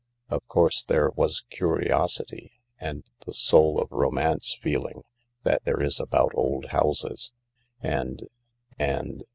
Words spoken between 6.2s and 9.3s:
old houses; and... and